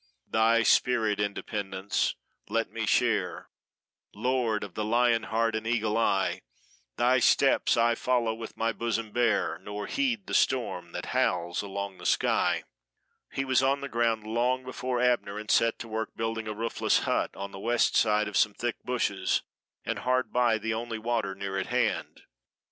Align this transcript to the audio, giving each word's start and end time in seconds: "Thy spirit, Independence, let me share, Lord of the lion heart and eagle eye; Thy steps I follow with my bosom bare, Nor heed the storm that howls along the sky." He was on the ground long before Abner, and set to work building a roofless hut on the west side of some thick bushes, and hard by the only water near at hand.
"Thy 0.31 0.63
spirit, 0.63 1.19
Independence, 1.19 2.15
let 2.49 2.71
me 2.71 2.87
share, 2.87 3.51
Lord 4.15 4.63
of 4.63 4.73
the 4.73 4.83
lion 4.83 5.21
heart 5.21 5.55
and 5.55 5.67
eagle 5.67 5.95
eye; 5.95 6.41
Thy 6.97 7.19
steps 7.19 7.77
I 7.77 7.93
follow 7.93 8.33
with 8.33 8.57
my 8.57 8.71
bosom 8.71 9.11
bare, 9.11 9.59
Nor 9.59 9.85
heed 9.85 10.25
the 10.25 10.33
storm 10.33 10.91
that 10.93 11.05
howls 11.13 11.61
along 11.61 11.99
the 11.99 12.07
sky." 12.07 12.63
He 13.31 13.45
was 13.45 13.61
on 13.61 13.81
the 13.81 13.87
ground 13.89 14.23
long 14.25 14.63
before 14.63 14.99
Abner, 14.99 15.37
and 15.37 15.51
set 15.51 15.77
to 15.77 15.87
work 15.87 16.15
building 16.17 16.47
a 16.47 16.53
roofless 16.55 17.01
hut 17.01 17.29
on 17.35 17.51
the 17.51 17.59
west 17.59 17.95
side 17.95 18.27
of 18.27 18.35
some 18.35 18.55
thick 18.55 18.77
bushes, 18.83 19.43
and 19.85 19.99
hard 19.99 20.33
by 20.33 20.57
the 20.57 20.73
only 20.73 20.97
water 20.97 21.35
near 21.35 21.59
at 21.59 21.67
hand. 21.67 22.23